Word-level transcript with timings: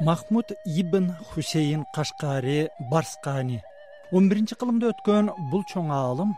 махмуд 0.00 0.52
ибн 0.64 1.12
хусейин 1.30 1.84
кашкари 1.94 2.68
барскани. 2.90 3.62
Он 4.12 4.28
биринчи 4.28 4.54
кылымда 4.54 4.92
өткөн 4.92 5.30
бул 5.50 5.64
чоң 5.72 5.88
аалым 5.90 6.34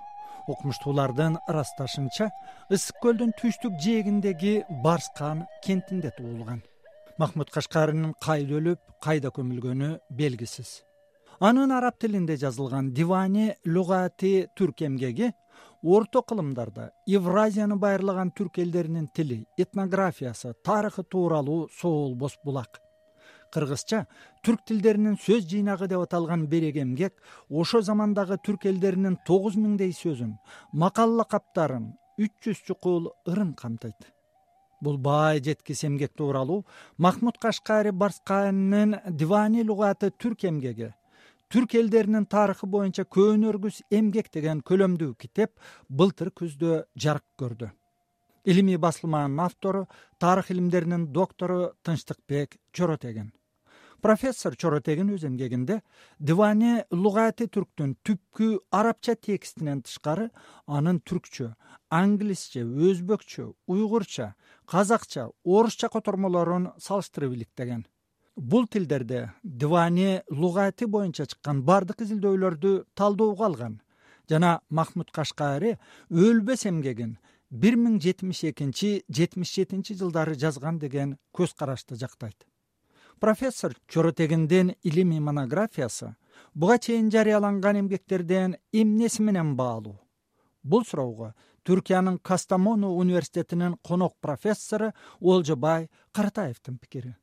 окумуштуулардын 0.47 1.41
ырасташынча 1.51 2.31
ысык 2.71 3.01
көлдүн 3.03 3.35
түштүк 3.41 3.75
жээгиндеги 3.83 4.65
барскан 4.85 5.47
кентинде 5.65 6.13
туулган. 6.17 6.63
Махмуд 7.19 7.51
кашкаринин 7.51 8.15
кайда 8.23 8.61
өлүп 8.61 8.81
кайда 9.03 9.35
көмүлгөнү 9.35 9.91
белгисиз. 10.11 10.85
Анын 11.41 11.73
араб 11.75 11.99
тилинде 11.99 12.37
жазылган 12.37 12.93
дивани 12.95 13.55
лугати 13.67 14.49
түрк 14.57 14.87
эмгеги 14.87 15.33
орто 15.83 16.23
кылымдарда 16.23 16.93
евразияны 17.07 17.77
байырлаган 17.77 18.31
түрк 18.31 18.63
элдеринин 18.63 19.09
тили 19.09 19.47
этнографиясы 19.57 20.55
тарыхы 20.65 21.03
тууралуу 21.03 21.69
соолбос 21.81 22.39
булак 22.45 22.81
кыргызча 23.55 24.05
түрк 24.45 24.67
тилдеринин 24.71 25.17
сөз 25.23 25.47
жыйнагы 25.51 25.89
деп 25.89 26.05
аталган 26.05 26.47
берек 26.53 26.77
эмгек 26.83 27.17
ошол 27.49 27.83
замандагы 27.83 28.39
түрк 28.45 28.69
элдеринин 28.73 29.19
тогуз 29.27 29.57
миңдей 29.57 29.95
сөзүн 30.03 30.37
макал 30.73 31.17
лакаптарын 31.23 31.91
үч 32.19 32.33
жүз 32.45 32.63
чукул 32.69 33.11
ырын 33.27 33.55
камтыйт 33.55 34.13
бул 34.81 34.99
бай 34.99 35.41
жеткис 35.43 35.85
эмгек 35.85 36.13
тууралуу. 36.15 36.65
Махмуд 36.99 37.39
кашкари 37.39 37.91
барсканинин 37.91 39.01
дивани 39.09 39.65
лугаты 39.65 40.11
түрк 40.11 40.45
эмгеги 40.49 40.93
түрк 41.49 41.75
элдеринин 41.81 42.27
тарыхы 42.29 42.67
боюнча 42.69 43.07
көөнөргүс 43.09 43.81
эмгек 43.91 44.29
деген 44.33 44.61
көлөмдүү 44.61 45.15
китеп 45.17 45.55
былтыр 45.89 46.31
күздө 46.31 46.83
жарык 46.95 47.25
көрдү. 47.41 47.71
Илимий 48.45 48.77
басылманын 48.77 49.41
автору 49.41 49.87
тарых 50.21 50.51
илимдеринин 50.51 51.07
доктору 51.13 51.73
тынчтыкбек 51.83 52.59
чоротеген 52.73 53.33
профессор 54.01 54.57
чоротегин 54.57 55.11
өз 55.17 55.27
эмгегинде 55.29 55.81
дивани 56.19 56.85
лугати 56.91 57.49
түрктүн 57.51 57.97
түпкү 58.07 58.49
арабча 58.71 59.17
текстинен 59.17 59.83
тышкары 59.83 60.31
анын 60.67 61.01
түркчө 61.01 61.53
англисче 61.91 62.65
өзбекчө 62.65 63.53
уйгурча 63.67 64.33
казакча 64.67 65.29
орусча 65.45 65.89
котормолорун 65.89 66.73
салыштырып 66.79 67.35
иликтеген 67.39 67.87
бул 68.39 68.67
тилдерде 68.67 69.33
дивани 69.43 70.23
лугати 70.31 70.87
боюнча 70.87 71.27
чыккан 71.27 71.63
баардык 71.67 72.03
изилдөөлөрдү 72.07 72.85
талдоого 72.95 73.45
алган. 73.45 73.81
Жана 74.31 74.61
махмуд 74.71 75.11
кашкари 75.11 75.79
өлбөс 76.11 76.67
эмгегин 76.71 77.17
бир 77.51 77.79
миң 77.81 77.99
жетимиш 78.05 78.45
экинчи 78.53 79.03
жетимиш 79.09 79.55
жетинчи 79.55 79.97
жылдары 79.99 80.37
жазган 80.37 80.79
деген 80.79 81.17
көз 81.33 81.57
карашты 81.59 81.97
жактайт 81.97 82.48
профессор 83.19 83.73
чоротегиндин 83.89 84.75
илимий 84.83 85.21
монографиясы 85.21 86.17
буга 86.55 86.79
чейин 86.79 87.11
жарыяланган 87.11 87.81
эмгектерден 87.81 88.57
эмнеси 88.73 89.23
менен 89.23 89.57
баалуу? 89.57 89.99
Бул 90.63 90.85
суроого 90.85 91.35
түркиянын 91.65 92.19
кастамону 92.19 92.95
университетинин 92.97 93.77
конок 93.87 94.15
профессору 94.21 94.93
олжобай 95.21 95.89
каратаевдин 96.13 96.79
пикири. 96.79 97.15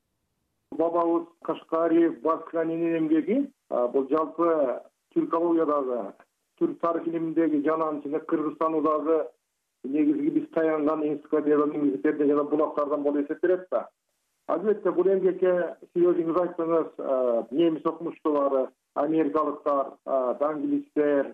Бабабыз 0.71 1.27
кашкари 1.41 2.09
басканинин 2.09 2.97
эмгеги 2.99 3.51
бул 3.69 4.07
жалпы 4.09 4.81
түркологиядагы 5.15 6.13
түрк 6.59 6.79
тарых 6.81 7.07
илиминдеги 7.07 7.63
жананын 7.65 7.99
ичинде 7.99 8.19
кыргызстандагы 8.19 9.25
негизги 9.83 10.29
биз 10.39 10.49
таянган 10.53 11.03
энциклопедия 11.03 12.27
жана 12.27 12.43
булактардан 12.43 13.03
болуп 13.03 13.25
эсептелет 13.25 13.67
да 13.71 13.89
албетте 14.47 14.91
бул 14.91 15.07
эмгекке 15.09 15.53
сиз 15.93 16.05
өзүңүз 16.11 16.39
айттыңыз 16.41 16.87
немис 17.51 17.85
окумуштуулары 17.91 18.67
америкалыктар 19.01 19.93
англисттер 20.49 21.31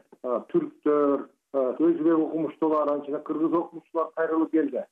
түрктөр 0.54 1.26
өзбек 1.54 2.18
окумуштуулары 2.18 2.90
анан 2.90 3.04
ичинде 3.04 3.24
кыргыз 3.28 3.58
окумуштуулар 3.60 4.12
кайрылып 4.16 4.52
келди. 4.52 4.86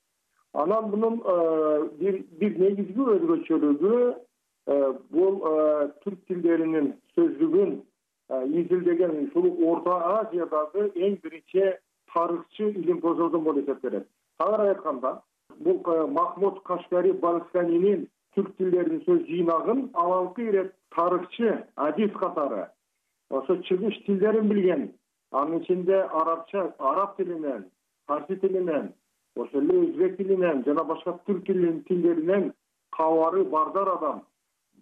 Анан 0.54 0.90
мунун 0.92 1.22
бир 2.00 2.60
негизги 2.66 3.08
өзгөчөлүгү 3.16 3.96
бул 5.16 5.40
түрк 6.04 6.20
тилдеринин 6.28 6.94
сөздүгүн 7.16 7.80
изилдеген 8.62 9.16
ушул 9.24 9.48
орто 9.72 9.96
азиядагы 10.20 10.92
эң 10.96 11.18
биринчи 11.24 11.72
тарыхчы 12.14 12.70
илимпоздордон 12.70 13.44
болуп 13.44 13.64
эсептелет. 13.64 14.08
Тагыраак 14.38 14.78
айтканда 14.78 15.22
бул 15.60 15.82
махмуд 16.08 16.62
кашкари 16.64 17.12
барсканинин 17.12 18.08
түрк 18.36 18.56
тилдеринин 18.58 19.02
сөз 19.08 19.26
жыйнагын 19.28 19.90
алалкы 19.94 20.48
ирет 20.50 20.74
тарыхчы 20.96 21.52
адис 21.76 22.12
катары 22.22 22.68
ошо 23.30 23.58
чыгыш 23.70 24.00
тилдерин 24.06 24.50
билген 24.50 24.88
анын 25.32 25.62
ичинде 25.62 26.02
арабча 26.22 26.74
араб 26.80 27.16
тилинен 27.18 27.66
фарси 28.08 28.36
тилинен 28.42 28.94
ошол 29.36 29.62
эле 29.62 29.80
өзбек 29.84 30.18
тилинен 30.18 30.64
жана 30.66 30.84
башка 30.84 31.18
түрк 31.28 31.46
тилдеринен 31.46 32.52
кабары 32.98 33.44
бардар 33.46 33.90
адам 33.96 34.22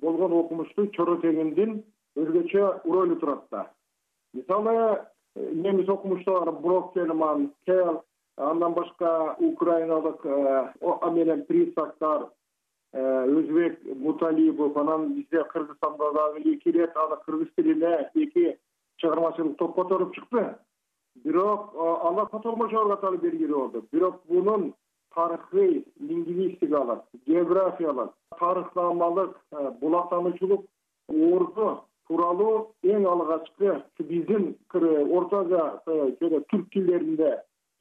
болгон 0.02 0.34
окумуштуу 0.40 0.88
чоротегиндин 0.96 1.84
өзгөчө 2.18 2.66
ролу 2.86 3.16
турат 3.16 3.44
да. 3.52 3.68
Мисалы 4.34 4.74
э, 4.74 5.52
немис 5.54 5.90
окумуштуулары 5.90 6.52
броккельман 6.52 7.52
кел 7.66 8.04
андан 8.38 8.74
башка 8.74 9.36
украиналык 9.40 10.26
э, 10.26 11.12
менен 11.12 11.46
присактар 11.46 12.24
э, 12.24 12.28
өзбек 12.98 13.80
муталибов 13.96 14.78
анан 14.78 15.14
бизде 15.14 15.44
кыргызстанда 15.44 16.12
дагы 16.14 16.40
эки 16.54 16.70
ирет 16.70 16.98
аны 16.98 17.18
кыргыз 17.26 17.50
тилине 17.56 18.10
эки 18.16 18.58
чыгармачылык 18.98 19.58
топ 19.58 19.76
которуп 19.76 20.16
чыкты. 20.16 20.56
Бирок 21.24 21.74
э, 21.74 21.78
алар 21.78 22.28
котормочулор 22.28 22.96
катары 22.96 23.18
белгилүү 23.18 23.60
болду. 23.60 23.86
Бирок 23.92 24.22
бунун 24.28 24.74
тарыхый 25.14 25.86
лингвистикалык 26.00 27.04
географиялык 27.26 28.12
тарыхнамалык 28.40 29.36
булактануучулук 29.82 30.66
орду 31.10 31.68
тууралуу 32.08 32.74
эң 32.84 33.06
алгачкы 33.12 33.82
биздин 34.00 34.56
орто 34.74 35.42
азия 35.42 35.66
түрк 36.22 36.70
тилдеринде 36.74 37.32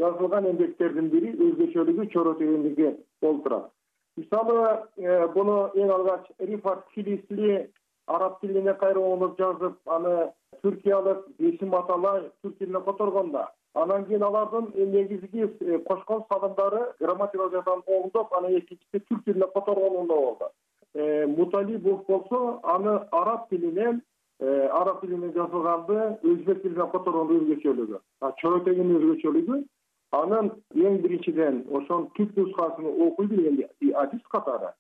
жазылган 0.01 0.49
эмгектердин 0.53 1.11
бири 1.13 1.35
өзгөчөлүгү 1.49 2.09
чоротегиндики 2.15 2.95
болуп 3.23 3.45
турат 3.45 3.71
мисалы 4.17 4.57
э, 4.97 5.27
буну 5.35 5.57
эң 5.77 5.91
алгач 5.93 6.31
рифат 6.39 6.87
филисли 6.95 7.69
араб 8.07 8.41
тилине 8.41 8.75
кайрылып 8.81 9.37
жазып 9.39 9.77
аны 9.97 10.15
түркиялык 10.63 11.27
бесим 11.39 11.75
аталай 11.77 12.23
түрк 12.43 12.59
тилине 12.59 12.81
которгон 12.87 13.31
да 13.33 13.47
анан 13.75 14.07
кийин 14.07 14.23
алардын 14.23 14.73
негизги 14.77 15.45
э, 15.45 15.79
кошкон 15.89 16.25
салымдары 16.31 16.83
грамматикалык 17.01 17.53
жактан 17.59 17.85
оңдоп 17.87 18.33
анан 18.39 18.59
экинчиси 18.59 19.05
түрк 19.11 19.25
тилине 19.25 19.51
которгонунда 19.55 20.15
болду. 20.15 20.51
Э, 20.95 21.27
муталибов 21.27 22.07
болсо 22.07 22.61
аны 22.63 23.01
араб 23.13 23.49
тилинен 23.51 24.03
араб 24.41 25.01
тилинен 25.01 25.33
жазылганды 25.33 26.19
өзбек 26.23 26.63
тилине 26.63 26.89
которгондо 26.93 27.41
өзгөчөлүгү. 27.43 28.01
Чоротегиндин 28.41 28.97
өзгөчөлүгү 28.97 29.65
анын 30.13 30.51
эң 30.75 31.01
биринчиден 31.03 31.65
ошонун 31.71 32.11
түп 32.19 32.37
нускасын 32.37 32.87
окуй 33.09 33.27
билген 33.27 33.65
адис 33.95 34.23
катары. 34.31 34.73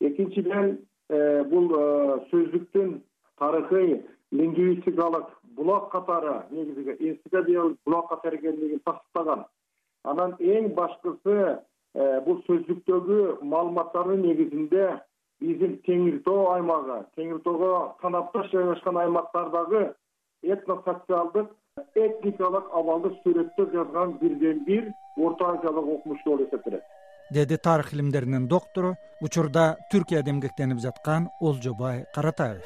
Экинчиден 0.00 0.78
э, 1.08 1.44
бул 1.44 1.70
э, 1.78 2.18
сөздүктүн 2.30 3.00
тарыхый 3.38 4.02
лингвистикалык 4.32 5.28
булак 5.56 5.90
катары 5.92 6.42
негизги 6.50 6.96
энциклопедиялык 6.98 7.78
булак 7.86 8.08
катары 8.08 8.36
экендигин 8.36 8.80
тастыктаган 8.84 9.44
анан 10.04 10.34
эң 10.40 10.72
башкысы 10.74 11.38
э, 11.94 12.20
бул 12.26 12.42
сөздүктөгү 12.48 13.38
маалыматтардын 13.42 14.22
негизинде 14.26 14.86
биздин 15.40 15.78
теңир 15.86 16.22
тоо 16.26 16.52
аймагы 16.54 17.02
теңир 17.16 17.42
тоого 17.46 17.96
танапташ 18.02 18.50
жайгашкан 18.52 18.96
аймактардагы 19.04 19.82
этно 20.42 20.82
социалдык 20.86 21.50
этникалык 21.76 22.66
абалды 22.76 23.12
сүрөттөп 23.22 23.72
жазган 23.72 24.16
бирден 24.20 24.64
бир 24.66 24.90
орто 25.16 25.52
азиялык 25.52 25.86
окумуштуу 25.94 26.36
болуп 26.36 26.48
эсептелет. 26.48 26.82
Деди 27.30 27.56
тарых 27.56 27.92
илимдеринин 27.94 28.48
доктору 28.48 28.96
учурда 29.20 29.76
түркияда 29.92 30.30
эмгектенип 30.30 30.80
жаткан 30.80 31.30
олжобай 31.40 32.04
каратаев. 32.14 32.62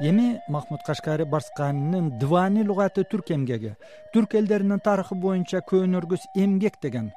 Эми 0.00 0.40
махмуд 0.48 0.82
кашкари 0.86 1.24
барсканинин 1.24 2.18
дивани 2.20 2.62
лугаты 2.62 3.02
түрк 3.02 3.32
эмгеги 3.34 3.74
түрк 4.14 4.36
элдеринин 4.38 4.78
тарыхы 4.78 5.16
боюнча 5.16 5.58
көөнөргүс 5.58 6.28
эмгек 6.36 6.78
деген 6.80 7.10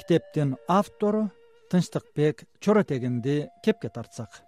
китептин 0.00 0.56
автору 0.66 1.30
тынчтыкбек 1.70 2.42
чоротегинди 2.58 3.46
кепке 3.62 3.88
тартсак 3.88 4.45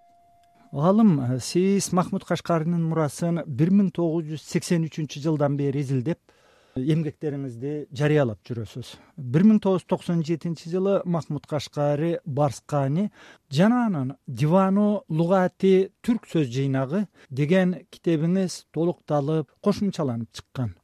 аалым 0.71 1.21
э, 1.21 1.39
сиз 1.39 1.91
махмуд 1.91 2.25
кашкаринин 2.25 2.83
мурасын 2.89 3.41
бир 3.47 3.71
миң 3.73 3.89
тогуз 3.95 4.27
жүз 4.29 4.43
сексен 4.45 4.85
үчүнчү 4.85 5.21
жылдан 5.23 5.57
бери 5.57 5.81
изилдеп 5.81 6.19
эмгектериңизди 6.77 7.87
жарыялап 7.91 8.39
жүрөсүз. 8.45 8.93
бир 9.17 9.43
миң 9.43 9.59
тогуз 9.59 9.81
жүз 9.81 9.89
токсон 9.89 10.21
жетинчи 10.23 10.69
жылы 10.69 11.01
махмуд 11.05 11.47
кашкари 11.47 12.19
барскани 12.25 13.09
жана 13.49 13.85
анан 13.87 14.15
дивану 14.27 15.03
лугати 15.09 15.91
түрк 16.05 16.29
сөз 16.29 16.47
жыйнагы 16.53 17.07
деген 17.31 17.75
китебиңиз 17.89 18.65
толукталып 18.71 19.49
кошумчаланып 19.61 20.29
чыккан. 20.33 20.75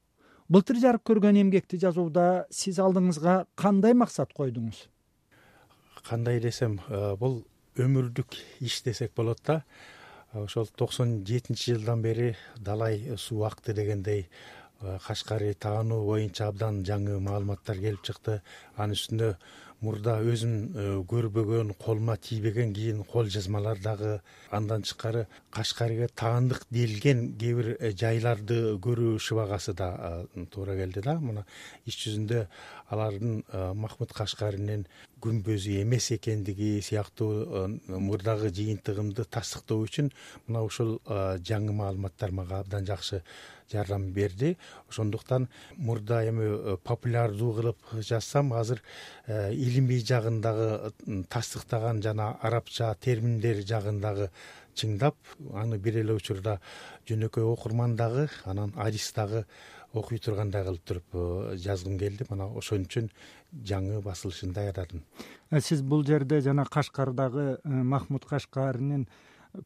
Былтыр 0.50 0.78
жарык 0.78 1.06
көргөн 1.06 1.42
эмгекти 1.42 1.78
жазууда 1.78 2.46
сиз 2.50 2.80
алдыңызга 2.80 3.46
кандай 3.56 3.94
максат 3.94 4.34
койдуңуз? 4.34 4.90
Кандай 6.06 6.40
десем 6.40 6.80
э, 6.90 7.16
бул 7.18 7.46
өмүрдүк 7.81 8.36
иш 8.63 8.81
десек 8.86 9.12
болот 9.16 9.42
да. 9.45 9.62
Ошол 10.33 10.68
токсон 10.75 11.24
жетинчи 11.27 11.75
жылдан 11.75 12.01
бери 12.01 12.36
далай 12.56 13.18
суу 13.18 13.44
акты 13.44 13.74
дегендей 13.74 14.27
э, 14.81 14.98
кашкари 15.06 15.54
таануу 15.54 16.06
боюнча 16.06 16.48
абдан 16.48 16.83
жаңы 16.83 17.19
маалыматтар 17.19 17.80
келип 17.80 18.04
чыкты. 18.04 18.42
Анын 18.75 18.95
үстүнө 18.95 19.30
мурда 19.83 20.18
өзүм 20.24 20.54
э, 20.56 20.86
көрбөгөн 21.07 21.74
колума 21.80 22.18
тийбеген 22.18 22.74
кийин 22.74 23.04
кол 23.04 23.27
жазмалар 23.31 23.80
дагы 23.80 24.19
андан 24.51 24.83
тышкары 24.83 25.27
кашкарийге 25.51 26.07
таандык 26.16 26.66
делген 26.69 27.33
кээ 27.39 27.56
бир 27.56 27.72
э, 27.80 27.92
жайларды 27.92 28.77
көрүү 28.80 29.19
шыбагасы 29.19 29.74
да 29.74 30.25
туура 30.51 30.75
келди 30.75 31.04
да. 31.04 31.19
Мына 31.19 31.45
иш 31.86 32.00
жүзүндө 32.06 32.48
алардын 32.90 33.44
махмуд 33.76 34.14
кашкаринин 34.14 34.86
күмбөзү 35.24 35.82
эмес 35.82 36.12
экендиги 36.16 36.80
сыяктуу 36.86 37.68
мурдагы 37.88 38.52
жыйынтыгымды 38.54 39.26
тастыктоо 39.26 39.82
үчүн 39.88 40.12
мына 40.48 40.64
ушул 40.68 41.00
жаңы 41.06 41.74
маалыматтар 41.74 42.32
мага 42.32 42.60
абдан 42.62 42.86
жакшы 42.86 43.24
жардам 43.72 44.12
берди. 44.14 44.58
Ошондуктан 44.90 45.50
мурда 45.78 46.24
эми 46.28 46.46
э, 46.46 46.78
популярдуу 46.84 47.54
кылып 47.54 47.78
жазсам 48.02 48.54
азыр 48.54 48.82
э, 49.28 49.54
илимий 49.54 50.00
жагын 50.06 50.42
дагы 50.42 50.94
тастыктаган 51.30 52.02
жана 52.02 52.38
арабча 52.42 52.96
терминдер 53.02 53.64
жагын 53.66 54.00
дагы 54.02 54.30
чыңдап 54.76 55.16
аны 55.54 55.78
бир 55.78 55.98
эле 56.04 56.14
учурда 56.14 56.60
жөнөкөй 57.10 57.44
окурман 57.44 57.96
дагы 57.96 58.30
анан 58.46 58.74
адис 58.76 59.12
дагы 59.16 59.46
окуй 59.96 60.20
тургандай 60.20 60.66
кылып 60.68 60.84
туруп 60.86 61.16
э, 61.16 61.58
жазгым 61.58 62.00
келди. 62.00 62.28
Мына 62.30 62.50
ошон 62.52 62.86
үчүн 62.88 63.12
жаңы 63.64 64.02
басылышын 64.04 64.54
даярдадым 64.54 65.04
сиз 65.62 65.82
бул 65.82 66.04
жерде 66.06 66.42
жана 66.42 66.66
кашкардагы 66.66 67.60
махмуд 67.64 68.26
кашкаринин 68.26 69.08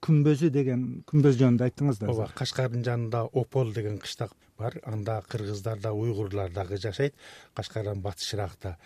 күмбөзү 0.06 0.52
деген 0.54 0.84
күмбөз 1.10 1.40
жөнүндө 1.40 1.66
айттыңыз 1.66 2.02
да 2.02 2.12
ооба 2.12 2.30
кашкардын 2.38 2.84
жанында 2.86 3.24
опол 3.34 3.74
деген 3.74 3.98
кыштак 3.98 4.36
бар. 4.60 4.78
Анда 4.84 5.22
кыргыздар 5.28 5.80
да 5.80 5.94
уйгурлар 5.94 6.52
дагы 6.52 6.78
жашайт 6.78 7.16
кашкардан 7.56 8.02
батышыраакта 8.02 8.78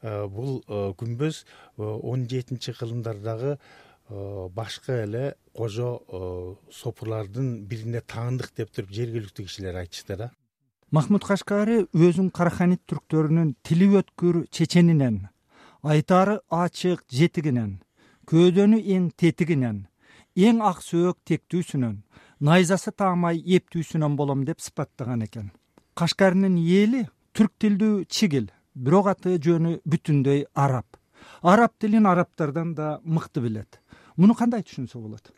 э, 0.00 0.26
бул 0.26 0.62
э, 0.68 0.92
күмбөз 0.98 1.44
э, 1.44 1.82
он 1.82 2.28
жетинчи 2.28 2.72
кылымдардагы 2.72 3.58
башкы 4.52 4.92
эле 5.04 5.36
кожо 5.56 6.02
сопурлардын 6.70 7.62
бирине 7.64 8.02
таандык 8.02 8.50
деп 8.56 8.72
туруп 8.74 8.90
жергиликтүү 8.92 9.46
кишилер 9.46 9.78
айтышты 9.80 10.18
да 10.20 10.30
махмуд 10.92 11.24
кашкари 11.24 11.76
өзүн 11.96 12.28
караханит 12.36 12.82
түрктөрүнүн 12.90 13.54
тили 13.64 13.86
өткүр 14.00 14.42
чеченинен 14.52 15.14
айтаары 15.92 16.34
ачык 16.52 17.00
жетигинен 17.08 17.78
көөдөнү 18.28 18.80
эң 18.96 19.06
тетигинен 19.16 19.78
эң 20.36 20.60
ак 20.68 20.84
сөөк 20.84 21.16
тектүүсүнөн 21.30 21.96
найзасы 22.48 22.92
таамай 22.92 23.40
эптүүсүнөн 23.56 24.16
болом 24.20 24.44
деп 24.44 24.60
сыпаттаган 24.60 25.24
экен. 25.24 25.50
Кашкаринин 25.96 26.60
эли 26.60 27.06
түрк 27.32 27.56
тилдүү 27.64 28.04
чигил 28.12 28.50
бирок 28.74 29.08
аты 29.14 29.38
жөнү 29.40 29.78
бүтүндөй 29.88 30.44
араб. 30.52 30.86
Араб 31.40 31.72
тилин 31.80 32.06
арабтардан 32.06 32.74
да 32.74 32.98
мыкты 33.04 33.40
билет. 33.40 33.80
Муну 34.16 34.34
кандай 34.34 34.60
түшүнсө 34.60 35.00
болот 35.00 35.32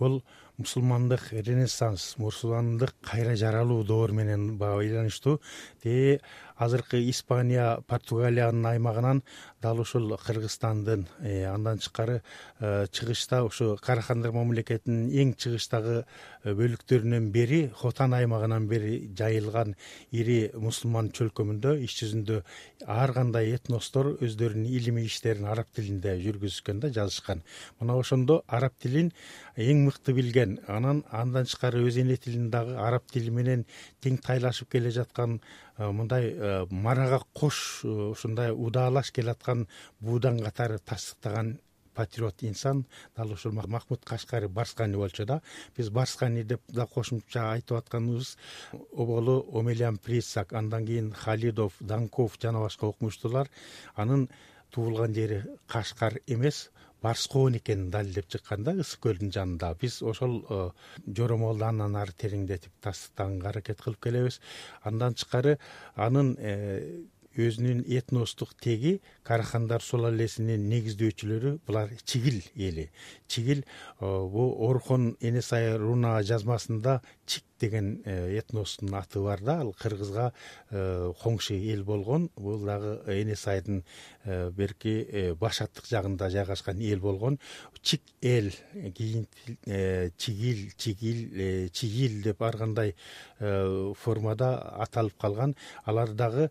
бул 0.00 0.22
мусулмандык 0.60 1.30
ренессанс 1.32 2.16
мусулмандык 2.18 2.92
кайра 3.02 3.36
жаралуу 3.36 3.84
доор 3.84 4.12
менен 4.12 4.56
байланыштуу. 4.58 5.40
Тиги 5.82 6.20
азыркы 6.60 7.00
испания 7.08 7.80
португалиянын 7.88 8.66
аймагынан 8.66 9.22
дал 9.62 9.80
ушул 9.80 10.18
кыргызстандын 10.18 11.06
э, 11.22 11.44
андан 11.44 11.78
тышкары 11.78 12.22
э, 12.60 12.86
чыгышта 12.92 13.44
ушу 13.44 13.78
карахандар 13.80 14.32
мамлекетинин 14.32 15.08
эң 15.08 15.32
чыгыштагы 15.40 16.04
э, 16.04 16.52
бөлүктөрүнөн 16.52 17.30
бери 17.32 17.62
хотан 17.80 18.12
аймагынан 18.12 18.68
бери 18.68 19.08
жайылган 19.16 19.74
ири 20.12 20.50
мусулман 20.54 21.08
чөлкөмүндө 21.16 21.78
иш 21.86 21.96
жүзүндө 22.02 22.42
ар 22.86 23.14
кандай 23.16 23.54
этностор 23.56 24.12
өздөрүнүн 24.20 24.68
илимий 24.68 25.08
иштерин 25.08 25.48
араб 25.48 25.72
тилинде 25.72 26.18
жүргүзүшкөн 26.20 26.84
да 26.84 26.92
жазышкан. 26.92 27.40
Мына 27.80 27.96
ошондо 27.96 28.42
араб 28.46 28.76
тилин 28.80 29.14
эң 29.56 29.86
мыкты 29.90 30.14
билген 30.16 30.60
анан 30.66 31.04
андан 31.10 31.50
тышкары 31.50 31.82
өз 31.84 32.00
эне 32.00 32.16
тилин 32.16 32.48
дагы 32.54 32.78
араб 32.78 33.10
тили 33.12 33.34
менен 33.34 33.66
тең 34.00 34.22
тайлашып 34.24 34.70
келе 34.72 34.94
жаткан 34.94 35.40
Э, 35.80 35.90
мындай 35.92 36.34
э, 36.36 36.66
марага 36.70 37.22
кош 37.32 37.80
э, 37.84 37.88
ушундай 37.88 38.50
удаалаш 38.52 39.12
келаткан 39.16 39.66
буудан 40.00 40.36
катары 40.44 40.76
тастыктаган 40.78 41.54
патриот 41.94 42.42
инсан 42.42 42.84
дал 43.16 43.32
ушул 43.32 43.52
махмуд 43.52 44.04
кашкари 44.04 44.46
барскани 44.46 44.96
болчу 44.96 45.24
да. 45.24 45.40
Биз 45.76 45.88
барскани 45.88 46.44
деп 46.44 46.60
да 46.68 46.86
кошумча 46.86 47.52
айтып 47.52 47.78
атканыбыз. 47.78 48.36
Оболу 48.92 49.46
омелян 49.58 49.96
присак 49.96 50.52
андан 50.52 50.84
кийин 50.86 51.12
халидов 51.12 51.72
данков 51.80 52.36
жана 52.42 52.60
башка 52.60 52.86
окумуштуулар. 52.86 53.48
Анын 53.94 54.28
туулган 54.70 55.14
жери 55.14 55.44
кашкар 55.66 56.20
эмес 56.26 56.68
барскоон 57.02 57.56
экенин 57.58 57.90
далилдеп 57.90 58.28
чыккан 58.28 58.64
да 58.64 58.74
ысык 58.74 59.00
көлдүн 59.06 59.32
жанында. 59.34 59.72
Биз 59.80 60.00
ошол 60.02 60.40
э, 60.48 60.58
жоромолду 61.16 61.64
андан 61.64 61.96
ары 61.96 62.12
тереңдетип 62.12 62.72
тастыктаганга 62.84 63.48
аракет 63.52 63.80
кылып 63.82 64.02
келебиз. 64.04 64.40
Андан 64.82 65.14
тышкары 65.14 65.58
анын 65.96 66.36
э, 66.38 67.04
өзүнүн 67.38 67.84
этностук 67.86 68.54
теги 68.58 69.00
карахандар 69.22 69.82
сулалесинин 69.84 70.66
негиздөөчүлөрү 70.70 71.58
булар 71.66 71.92
чигил 72.04 72.42
эли. 72.56 72.90
Чигил 73.28 73.62
э, 73.62 73.64
бул 74.00 74.56
орхон 74.66 75.14
эне 75.20 75.42
сай 75.42 75.76
руна 75.78 76.18
жазмасында 76.26 77.00
чик 77.26 77.44
деген 77.60 78.00
э, 78.04 78.38
этностун 78.40 78.94
аты 78.94 79.20
бар 79.22 79.40
да. 79.40 79.60
Ал 79.60 79.72
кыргызга 79.78 80.32
э, 80.70 81.12
коңшу 81.22 81.54
эл 81.54 81.84
болгон. 81.84 82.30
Бул 82.36 82.64
дагы 82.66 82.98
эне 83.06 83.36
сайдын 83.36 83.84
берки 84.24 85.32
баш 85.38 85.62
аттык 85.62 85.86
жагында 85.86 86.30
жайгашкан 86.30 86.80
эл 86.80 86.98
болгон. 87.00 87.38
Чик 87.82 88.02
эл 88.20 88.50
кийин 88.96 89.28
чигил 90.18 90.72
чигил 90.76 91.70
чигил 91.70 92.22
деп 92.22 92.42
ар 92.42 92.56
кандай 92.56 92.96
формада 93.38 94.56
аталып 94.82 95.16
калган. 95.20 95.54
Алар 95.84 96.12
дагы 96.12 96.50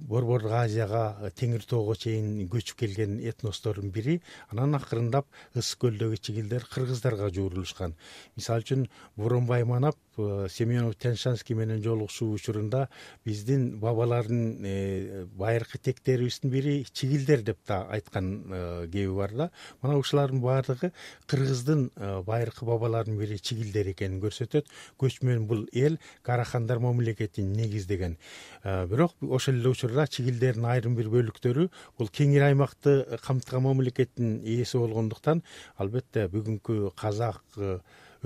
борбордук 0.00 0.52
азияга 0.52 1.30
теңир 1.38 1.64
тоого 1.66 1.94
чейин 1.94 2.48
көчүп 2.52 2.80
келген 2.84 3.18
этностордун 3.32 3.90
бири 3.90 4.20
анан 4.48 4.78
акырындап 4.78 5.26
ысык 5.54 5.86
көлдөгү 5.86 6.20
чигилдер 6.20 6.66
кыргыздарга 6.72 7.30
жуурулушкан. 7.34 7.96
Мисалы 8.36 8.66
үчүн 8.66 8.88
боронбай 9.16 9.64
манап 9.64 9.96
Э, 9.96 10.05
семенов 10.16 10.96
тянь 10.96 11.16
шанский 11.16 11.54
менен 11.54 11.82
жолугушуу 11.82 12.32
учурунда 12.32 12.88
биздин 13.24 13.78
бабалардын 13.78 14.64
э, 14.64 15.26
байыркы 15.36 15.78
тектерибиздин 15.78 16.50
бири 16.50 16.86
чигилдер 16.92 17.42
деп 17.42 17.58
да 17.66 17.82
айткан 17.90 18.44
э, 18.50 18.88
кеби 18.92 19.12
бар 19.12 19.32
да. 19.32 19.50
Мына 19.82 19.98
ушулардын 19.98 20.40
баардыгы 20.40 20.92
кыргыздын 21.26 21.90
байыркы 22.26 22.64
бабаларынын 22.64 23.18
бири 23.18 23.38
чигилдер 23.38 23.90
экенин 23.92 24.20
көрсөтөт. 24.20 24.66
Көчмөн 24.98 25.46
бул 25.46 25.66
эл 25.72 25.98
карахандар 26.22 26.78
мамлекетин 26.78 27.52
негиздеген. 27.52 28.16
Бирок 28.64 29.14
ошол 29.20 29.54
эле 29.54 29.68
учурда 29.68 30.06
чигилдердин 30.06 30.64
айрым 30.64 30.96
бир 30.96 31.10
бөлүктөрү 31.12 31.68
бул 31.98 32.08
кеңири 32.08 32.50
аймакты 32.50 33.18
камтыган 33.26 33.66
мамлекеттин 33.68 34.40
ээси 34.44 34.78
болгондуктан 34.78 35.42
албетте 35.76 36.26
бүгүнкү 36.32 36.92
казак 36.96 37.42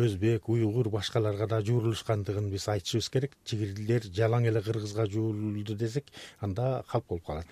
өзбек 0.01 0.49
уйгур 0.49 0.89
башкаларга 0.91 1.47
да 1.47 1.61
жуурулушкандыгын 1.63 2.51
биз 2.51 2.69
айтышыбыз 2.69 3.09
керек. 3.11 3.37
Чигилдер 3.45 4.07
жалаң 4.11 4.47
эле 4.51 4.63
кыргызга 4.63 5.07
жуурулду 5.07 5.75
десек 5.75 6.11
анда 6.41 6.85
калп 6.91 7.09
болуп 7.09 7.27
калат. 7.27 7.47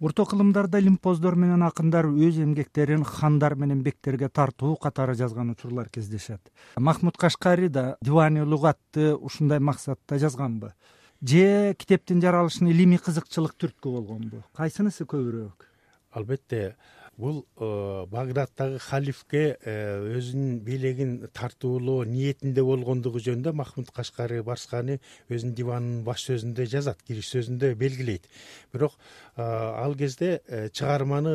Орто 0.00 0.24
кылымдарда 0.30 0.78
лимпоздор 0.78 1.34
менен 1.34 1.64
акындар 1.66 2.06
өз 2.06 2.36
эмгектерин 2.38 3.02
хандар 3.02 3.56
менен 3.58 3.80
бектерге 3.82 4.28
тартуу 4.28 4.76
катары 4.76 5.16
жазган 5.18 5.50
учурлар 5.50 5.88
кездешет. 5.88 6.52
Махмуд 6.76 7.16
кашкари 7.16 7.66
да 7.68 7.96
дивани 8.00 8.42
лугатты 8.42 9.16
ушундай 9.16 9.58
максатта 9.58 10.18
жазганбы? 10.18 10.72
Же 11.20 11.74
китептин 11.74 12.22
жаралышына 12.22 12.70
илимий 12.70 12.98
кызыкчылык 12.98 13.56
түрткү 13.58 13.90
болгонбу? 13.90 14.44
Кайсынысы 14.54 15.02
көбүрөөк? 15.02 15.66
Албетте 16.12 16.76
бул 17.18 17.40
э, 17.58 18.06
багдадтагы 18.06 18.78
халифке 18.78 19.56
э, 19.58 19.74
өзүнүн 20.18 20.60
бийлигин 20.62 21.14
тартуулоо 21.34 22.04
ниетинде 22.06 22.62
болгондугу 22.62 23.18
жөнүндө 23.24 23.52
махмуд 23.58 23.90
кашкари 23.94 24.38
барскани 24.46 25.00
өзүнүн 25.26 25.56
диванынын 25.58 26.04
баш 26.06 26.28
сөзүндө 26.28 26.68
жазат 26.70 27.02
кириш 27.02 27.32
сөзүндө 27.34 27.72
белгилейт. 27.80 28.28
Бирок 28.72 28.94
э, 28.94 29.42
ал 29.42 29.96
кезде 29.98 30.38
чыгарманы 30.70 31.34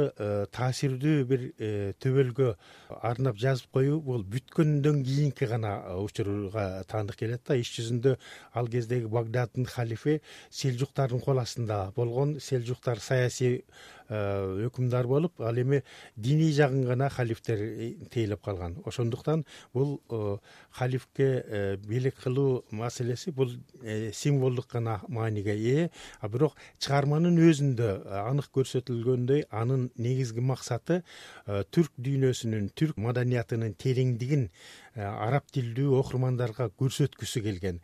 таасирдүү 0.56 1.26
бир 1.28 1.44
төбөлгө 2.00 2.54
арнап 3.02 3.36
жазып 3.44 3.76
коюу 3.76 4.00
бул 4.02 4.24
бүткөндөн 4.24 5.04
кийинки 5.04 5.50
гана 5.52 5.76
учурга 6.00 6.86
таандык 6.88 7.20
келет 7.20 7.44
да. 7.48 7.60
Иш 7.60 7.74
жүзүндө 7.76 8.16
ал 8.56 8.72
кездеги 8.72 9.12
багдаддын 9.12 9.68
халифи 9.68 10.22
селжуктардын 10.50 11.20
кол 11.20 11.44
астында 11.44 11.90
болгон. 11.98 12.38
Селжуктар 12.40 13.04
саясий 13.04 13.66
өкүмдар 14.68 15.08
болуп 15.08 15.42
ал 15.42 15.58
эми 15.58 15.82
диний 16.16 16.52
жагын 16.54 16.86
гана 16.86 17.10
халифтер 17.10 17.58
тейлеп 18.12 18.42
калган. 18.42 18.78
Ошондуктан 18.86 19.46
бул 19.74 20.02
э, 20.10 20.38
халифке 20.72 21.44
э, 21.46 21.78
бийлик 21.78 22.16
кылуу 22.16 22.66
маселеси 22.72 23.32
бул 23.32 23.50
э, 23.82 24.12
символдук 24.14 24.72
гана 24.72 25.02
мааниге 25.08 25.56
ээ. 25.56 25.90
А 26.20 26.30
бирок 26.30 26.56
чыгарманын 26.80 27.38
өзүндө 27.38 27.90
анык 28.24 28.52
көрсөтүлгөндөй 28.54 29.48
анын 29.52 29.90
негизги 29.98 30.42
максаты 30.42 31.04
түрк 31.46 31.92
дүйнөсүнүн 31.98 32.72
түрк 32.78 32.98
маданиятынын 32.98 33.76
тереңдигин 33.76 34.50
араб 34.96 35.50
тилдүү 35.54 35.98
окурмандарга 36.00 36.70
көрсөткүсү 36.80 37.44
келген. 37.44 37.82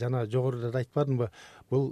Жана 0.00 0.24
жогоруда 0.26 0.70
да 0.72 0.82
айтпадымбы 0.82 1.28
бул 1.70 1.90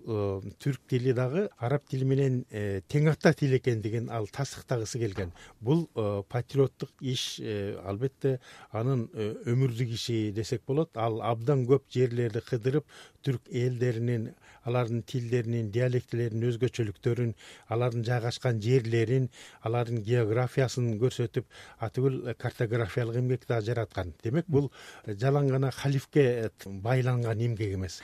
түрк 0.62 0.86
тили 0.88 1.12
дагы 1.12 1.48
араб 1.58 1.84
тили 1.90 2.08
менен 2.08 2.42
тең 2.88 3.10
ата 3.12 3.34
тил 3.36 3.56
экендигин 3.58 4.08
ал 4.10 4.26
тастыктагысы 4.32 4.98
келген. 4.98 5.32
Бул 5.60 5.86
э, 5.94 6.22
патриоттук 6.28 6.90
иш 7.00 7.38
э, 7.40 7.76
албетте 7.84 8.38
анын 8.72 9.06
э, 9.12 9.34
өмүрдүк 9.52 9.92
иши 9.94 10.32
десек 10.32 10.62
болот. 10.66 10.96
Ал 10.96 11.20
абдан 11.22 11.66
көп 11.68 11.86
жерлерди 11.92 12.42
кыдырып 12.44 12.86
түрк 13.26 13.50
элдеринин 13.50 14.30
алардын 14.66 15.02
тилдеринин 15.06 15.70
диалектилеринин 15.74 16.48
өзгөчөлүктөрүн 16.50 17.34
алардын 17.74 18.04
жайгашкан 18.06 18.60
жерлерин 18.62 19.28
алардын 19.66 20.02
географиясын 20.06 20.92
көрсөтүп 21.02 21.46
атүгүл 21.86 22.34
картографиялык 22.38 23.20
эмгек 23.22 23.46
да 23.48 23.60
жараткан. 23.60 24.12
Демек 24.24 24.45
бул 24.48 24.70
жалаң 25.06 25.50
гана 25.50 25.70
халифке 25.70 26.50
байланган 26.66 27.40
эмгек 27.40 27.74
эмес. 27.74 28.00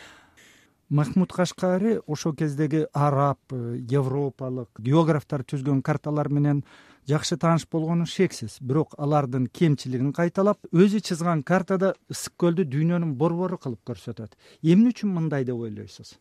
Махмуд 0.88 1.32
кашкари 1.32 2.00
ошол 2.06 2.34
кездеги 2.36 2.86
араб 2.92 3.38
европалык 3.52 4.68
географтар 4.78 5.42
түзгөн 5.42 5.80
карталар 5.82 6.28
менен 6.28 6.64
жакшы 7.08 7.36
тааныш 7.36 7.64
болгону 7.70 8.06
шексиз. 8.06 8.58
Бирок 8.60 8.94
алардын 8.98 9.46
кемчилигин 9.46 10.12
кайталап 10.12 10.58
өзү 10.72 11.00
чызган 11.00 11.42
картада 11.42 11.94
ысык 12.12 12.36
көлдү 12.36 12.68
дүйнөнүн 12.68 13.16
борбору 13.16 13.56
кылып 13.58 13.80
көрсөтөт. 13.88 14.36
Эмне 14.62 14.92
үчүн 14.92 15.14
мындай 15.16 15.48
деп 15.48 15.56
ойлойсуз 15.56 16.18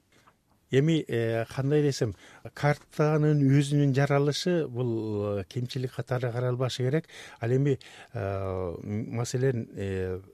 эми 0.72 1.04
э, 1.08 1.46
кандай 1.54 1.84
десем 1.84 2.16
картанын 2.56 3.42
өзүнүн 3.44 3.94
жаралышы 3.96 4.68
бул 4.72 5.40
э, 5.40 5.44
кемчилик 5.52 5.94
катары 5.94 6.32
каралбашы 6.32 6.86
керек. 6.86 7.08
Ал 7.40 7.52
эми 7.52 7.78
э, 8.14 8.76
маселен 8.84 9.68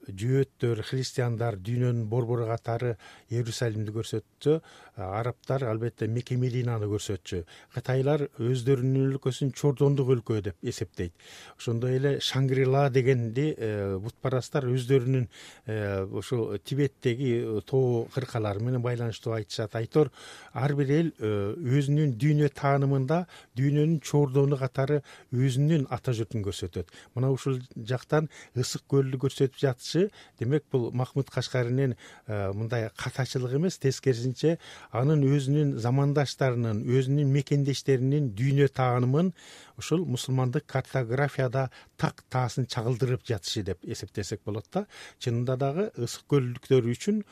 жөөттөр 0.08 0.82
христиандар 0.86 1.58
дүйнөнүн 1.58 2.06
борбору 2.08 2.46
катары 2.46 2.96
иерусалимди 3.30 3.92
көрсөтсө 3.92 4.60
арабтар 4.96 5.64
албетте 5.68 6.06
меке 6.06 6.36
мединаны 6.38 6.86
көрсөтчү 6.90 7.42
кытайлар 7.74 8.28
өздөрүнүн 8.38 9.12
өлкөсүн 9.14 9.52
чордондук 9.58 10.14
өлкө 10.14 10.40
деп 10.42 10.56
эсептейт. 10.62 11.12
Ошондой 11.58 11.98
эле 11.98 12.14
шангрила 12.20 12.88
дегенди 12.90 13.50
бутпарастар 14.02 14.68
өздөрүнүн 14.70 15.28
ошо 16.18 16.58
тибеттеги 16.58 17.62
тоо 17.66 18.06
кыркалары 18.14 18.62
менен 18.62 18.82
байланыштуу 18.82 19.34
айтышат. 19.34 19.74
Айтор 19.78 20.10
ар 20.52 20.74
бир 20.78 20.90
эл 20.90 21.10
э, 21.18 21.30
өзүнүн 21.56 22.14
дүйнө 22.20 22.48
таанымында 22.54 23.24
дүйнөнүн 23.58 24.00
чордону 24.04 24.58
катары 24.60 25.02
өзүнүн 25.32 25.86
ата 25.90 26.12
журтун 26.16 26.44
көрсөтөт. 26.46 26.90
Мына 27.14 27.30
ушул 27.34 27.60
жактан 27.76 28.28
ысык 28.56 28.86
көлдү 28.90 29.20
көрсөтүп 29.24 29.60
жатышы 29.60 30.08
демек 30.40 30.64
бул 30.72 30.90
махмуд 30.92 31.30
кашкаринин 31.30 31.94
э, 32.26 32.52
мындай 32.52 32.90
катачылык 32.96 33.54
эмес 33.58 33.78
тескерисинче 33.78 34.58
анын 34.92 35.24
өзүнүн 35.28 35.76
замандаштарынын 35.82 36.84
өзүнүн 36.86 37.32
мекендештеринин 37.32 38.32
дүйнө 38.38 38.68
таанымын 38.74 39.32
ушул 39.78 40.04
мусулмандык 40.06 40.66
картографияда 40.66 41.68
так 41.96 42.24
таасын 42.30 42.66
чагылдырып 42.66 43.24
жатышы 43.26 43.62
деп 43.62 43.84
эсептесек 43.84 44.42
болот 44.44 44.66
да. 44.72 44.86
Чынында 45.22 45.56
дагы 45.56 45.88
ысык 45.96 46.26
көлдүктөр 46.32 46.90
үчүн 46.92 47.22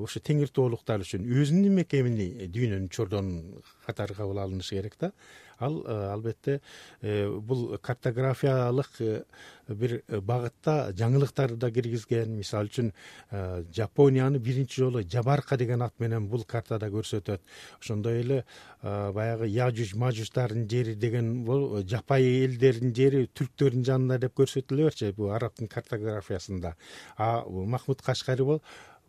ушу 0.00 0.20
э, 0.20 0.24
теңир 0.30 0.54
тоолуктар 0.54 1.04
үчүн 1.04 1.26
өзүнүн 1.26 1.78
мекени 1.82 2.48
дүйнөнүн 2.48 2.90
чордону 2.94 3.62
катары 3.86 4.14
кабыл 4.14 4.42
алынышы 4.42 4.78
керек 4.78 4.98
да 5.00 5.12
ал 5.60 5.82
э, 5.86 6.12
албетте 6.12 6.60
э, 7.00 7.28
бул 7.28 7.78
картографиялык 7.78 9.00
э, 9.00 9.22
бир 9.68 10.00
багытта 10.08 10.90
жаңылыктарды 10.96 11.56
да 11.56 11.70
киргизген. 11.70 12.32
Мисалы 12.40 12.66
үчүн 12.66 12.88
жапонияны 13.76 14.40
биринчи 14.42 14.80
жолу 14.80 15.02
жабарка 15.02 15.56
деген 15.56 15.82
ат 15.82 15.94
менен 16.00 16.26
бул 16.26 16.42
картада 16.44 16.88
көрсөтөт. 16.90 17.38
Ошондой 17.78 18.20
эле 18.24 18.44
баягы 18.82 19.46
яжуж 19.46 19.94
мажуждардын 19.94 20.66
жери 20.68 20.94
деген 20.94 21.44
бул 21.44 21.84
жапай 21.86 22.26
элдердин 22.42 22.94
жери 22.96 23.28
түрктөрдүн 23.30 23.86
жанында 23.86 24.18
деп 24.24 24.34
көрсөтүлө 24.40 24.88
берчү 24.88 25.12
бул 25.14 25.30
арабтын 25.36 25.70
картографиясында. 25.70 26.74
А 27.16 27.44
махмуд 27.46 28.02
кашкари 28.02 28.42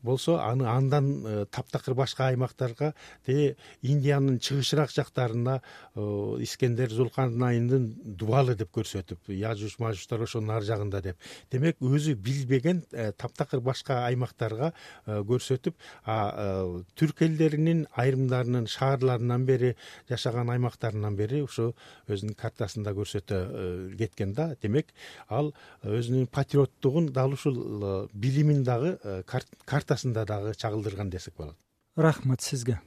болсо 0.04 0.38
аны 0.42 0.66
андан 0.68 1.26
э, 1.26 1.46
таптакыр 1.46 1.94
башка 1.94 2.28
аймактарга 2.28 2.94
тиги 3.26 3.56
индиянын 3.82 4.40
чыгышыраак 4.40 4.92
жактарына 4.92 5.62
э, 5.96 6.02
искендер 6.42 6.90
зулкарнайымдын 6.90 7.88
дубалы 8.18 8.56
деп 8.56 8.72
көрсөтүп 8.74 9.30
яжуж 9.36 9.78
мажуждар 9.80 10.22
ошонун 10.26 10.56
ар 10.56 10.66
жагында 10.66 11.02
деп. 11.02 11.18
Демек 11.52 11.78
өзү 11.82 12.16
билбеген 12.16 12.84
э, 12.92 13.12
таптакыр 13.12 13.62
башка 13.62 14.06
аймактарга 14.08 14.74
көрсөтүп 15.06 15.78
түрк 16.98 17.22
элдеринин 17.26 17.86
айрымдарынын 17.96 18.68
шаарларынан 18.72 19.46
бери 19.46 19.76
жашаган 20.10 20.50
аймактарынан 20.50 21.16
бери 21.16 21.42
ушу 21.46 21.72
өзүнүн 22.10 22.36
картасында 22.38 22.94
көрсөтө 22.98 23.42
кеткен 24.00 24.34
да. 24.34 24.52
Демек 24.62 24.90
ал 25.30 25.54
өзүнүн 25.86 26.28
патриоттугун 26.32 27.12
дал 27.14 27.34
ушул 27.38 28.10
билимин 28.14 28.64
дагы 28.64 28.98
дагы 30.26 30.54
чагылдырган 30.54 31.10
десек 31.10 31.36
болот. 31.36 31.58
Рахмат 31.96 32.42
сизге 32.42 32.82